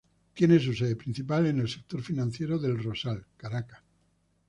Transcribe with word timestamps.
Tiene 0.33 0.57
su 0.59 0.73
sede 0.73 0.95
principal 0.95 1.45
en 1.45 1.59
el 1.59 1.69
sector 1.69 2.01
financiero 2.01 2.57
de 2.57 2.69
El 2.69 2.81
Rosal, 2.83 3.23
Caracas. 3.37 3.83